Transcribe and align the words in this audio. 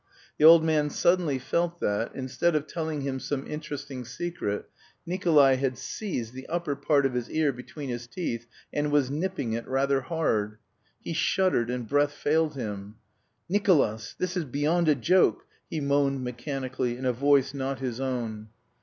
The 0.39 0.45
old 0.45 0.63
man 0.63 0.89
suddenly 0.89 1.37
felt 1.37 1.79
that, 1.79 2.15
instead 2.15 2.55
of 2.55 2.65
telling 2.65 3.01
him 3.01 3.19
some 3.19 3.45
interesting 3.45 4.03
secret, 4.03 4.67
Nikolay 5.05 5.57
had 5.57 5.77
seized 5.77 6.33
the 6.33 6.47
upper 6.47 6.75
part 6.75 7.05
of 7.05 7.13
his 7.13 7.29
ear 7.29 7.53
between 7.53 7.89
his 7.89 8.07
teeth 8.07 8.47
and 8.73 8.91
was 8.91 9.11
nipping 9.11 9.53
it 9.53 9.67
rather 9.67 10.01
hard. 10.01 10.57
He 11.03 11.13
shuddered, 11.13 11.69
and 11.69 11.87
breath 11.87 12.13
failed 12.13 12.55
him. 12.55 12.95
"Nicolas, 13.47 14.15
this 14.17 14.35
is 14.35 14.43
beyond 14.45 14.89
a 14.89 14.95
joke!" 14.95 15.45
he 15.69 15.79
moaned 15.79 16.23
mechanically 16.23 16.97
in 16.97 17.05
a 17.05 17.13
voice 17.13 17.53
not 17.53 17.77
his 17.77 17.99
own. 17.99 18.49